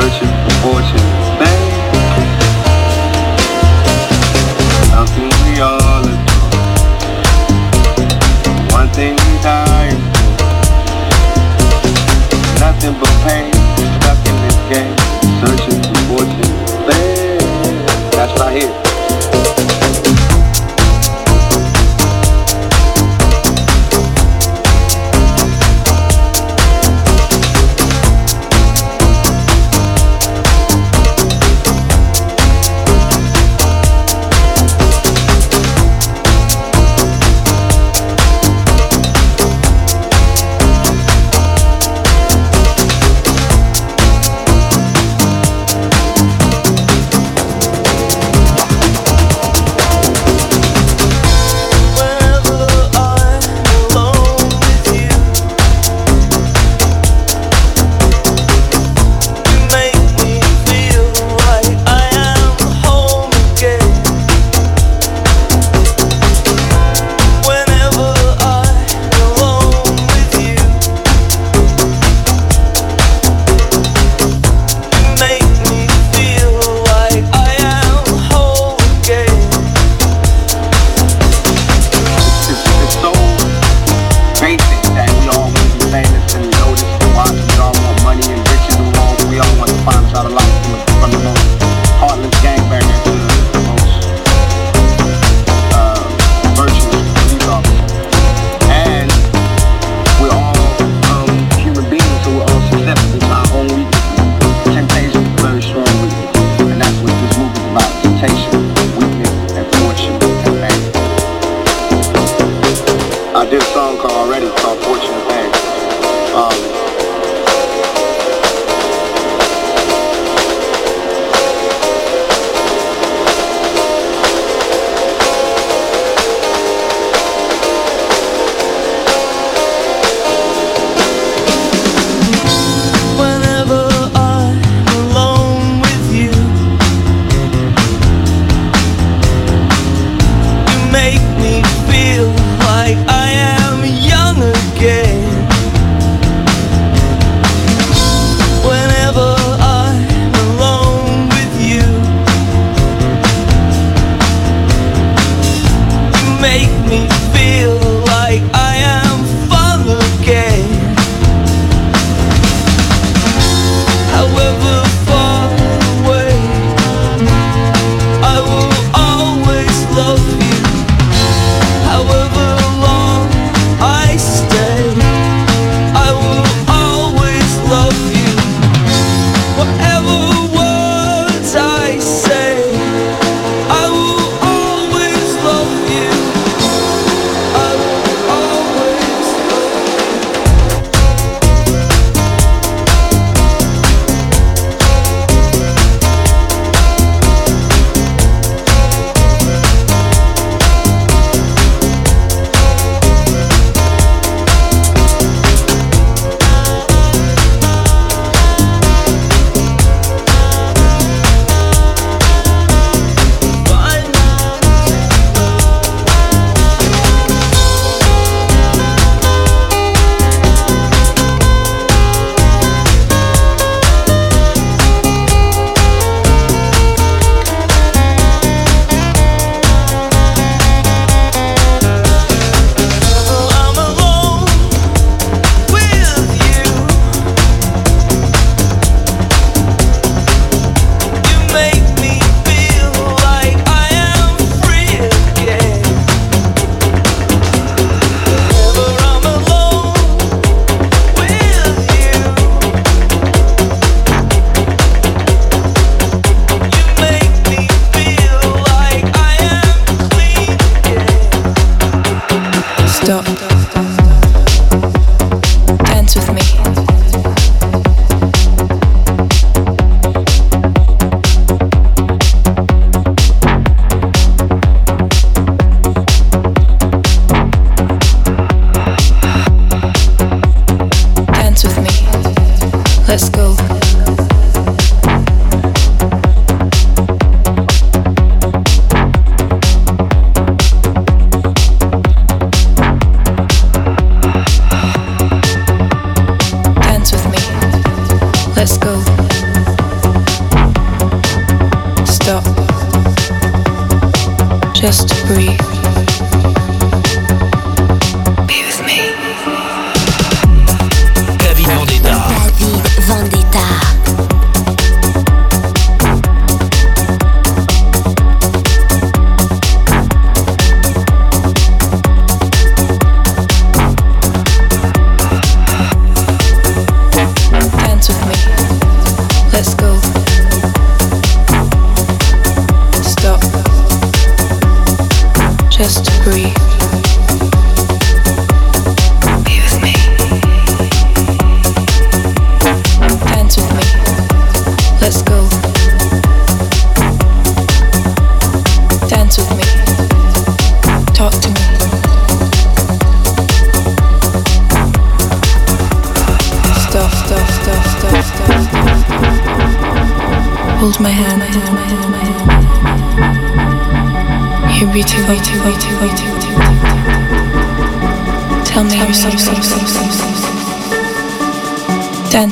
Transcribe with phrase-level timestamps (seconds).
[0.00, 0.45] searching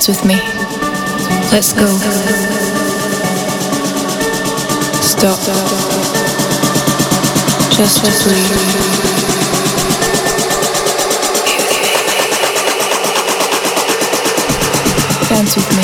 [0.05, 0.35] Dance with me.
[1.51, 1.87] Let's go.
[5.01, 5.39] Stop.
[7.71, 8.51] Just breathe.
[15.31, 15.84] Dance with me.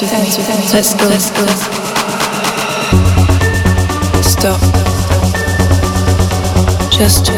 [0.00, 0.54] dance with me.
[0.72, 1.06] Let's go.
[1.06, 1.46] Let's go.
[4.22, 4.60] Stop.
[6.90, 7.33] Just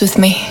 [0.00, 0.47] with me.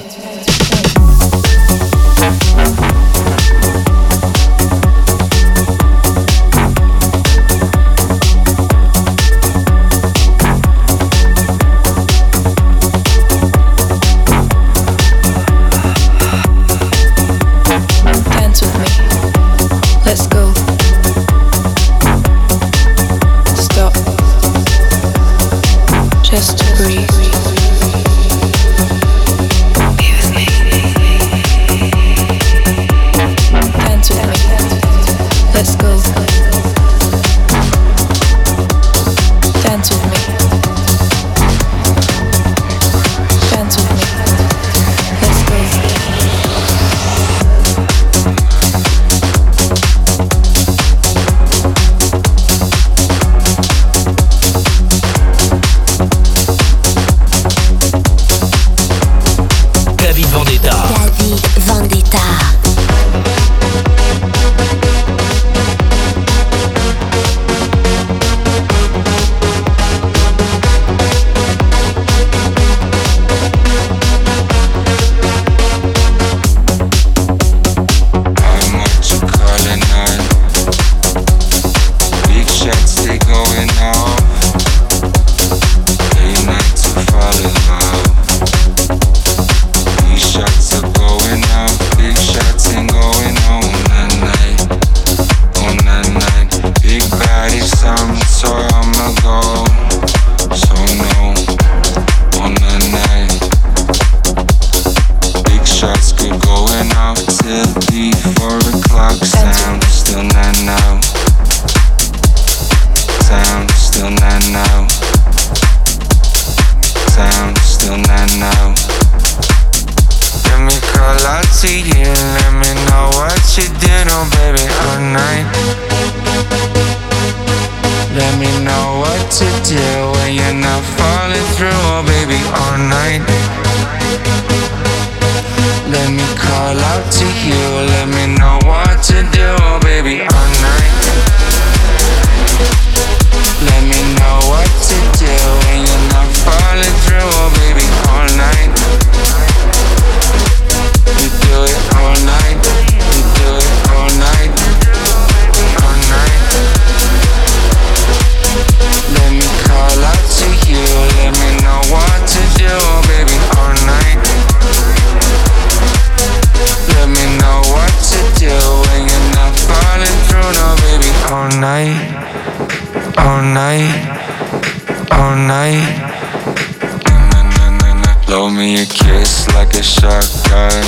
[179.77, 180.85] guess I can.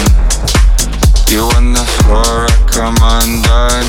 [1.29, 3.85] You on the floor, I come undone.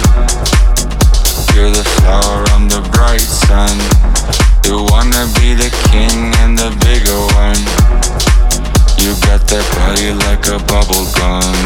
[1.57, 3.77] You're the flower, I'm the bright sun.
[4.69, 7.63] You wanna be the king and the bigger one.
[9.01, 11.57] You got that body like a bubble gum.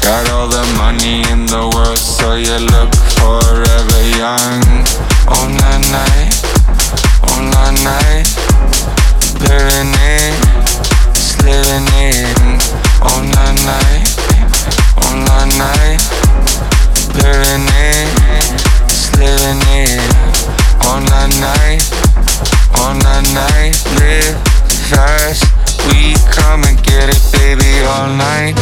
[0.00, 4.64] Got all the money in the world, so you look forever young.
[5.36, 6.32] On the night,
[7.28, 8.28] on the night,
[9.36, 10.45] Pyrenees
[13.02, 14.08] all night,
[15.06, 15.16] all
[15.46, 16.02] night,
[19.18, 20.02] living it,
[20.86, 21.00] all
[21.38, 21.82] night,
[22.74, 22.94] all
[23.34, 24.36] night, live
[24.90, 25.44] fast.
[25.86, 28.56] We come and get it, baby, all night.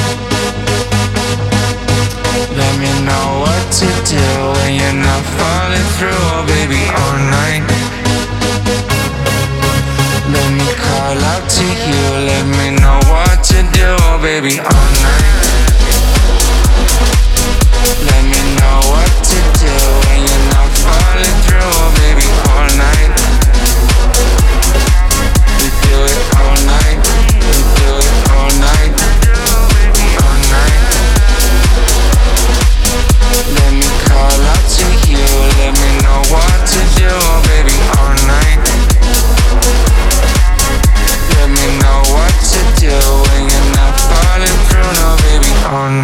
[2.52, 4.26] Let me know what to do
[4.60, 7.83] when you're not falling through, oh baby, all night.
[11.54, 15.44] To you, let me know what to do, baby, all night.
[18.08, 19.03] Let me know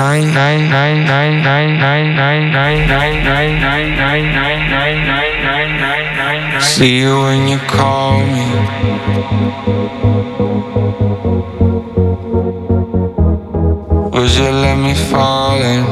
[0.00, 4.98] night, night, night, night, night, night, night, night, night, night, night, night, night, night, night,
[5.04, 6.62] night, night, night, night.
[6.62, 8.46] See you when you call me.
[14.14, 15.84] Would you let me fall in?